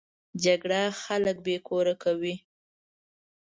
جګړه 0.43 0.81
خلک 1.03 1.37
بې 1.45 1.57
کوره 1.67 1.93
کوي 2.03 2.35